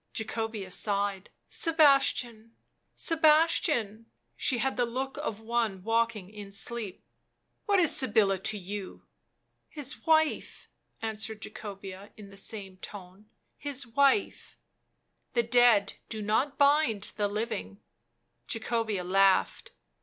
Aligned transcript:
Jacobea 0.15 0.71
sighed." 0.71 1.29
Sebastian! 1.67 2.55
Sebastian!" 2.95 4.07
She 4.35 4.57
had 4.57 4.75
the 4.75 4.87
look 4.87 5.17
of 5.17 5.39
one 5.39 5.83
walking 5.83 6.31
in 6.31 6.51
sleep. 6.51 7.03
"What 7.67 7.79
is 7.79 7.95
Sybilla 7.95 8.39
to 8.39 8.57
you?"" 8.57 9.03
His 9.69 10.03
wife," 10.07 10.67
answered 11.03 11.39
Jacobea 11.43 12.13
in 12.17 12.31
the 12.31 12.35
same 12.35 12.77
tone;" 12.77 13.29
his 13.69 13.85
wife."" 13.85 14.57
The 15.35 15.43
dead 15.43 15.93
do 16.09 16.23
not 16.23 16.57
bind 16.57 17.11
the 17.15 17.27
living." 17.27 17.79
Jacobea 18.47 19.03
laughed. 19.03 19.71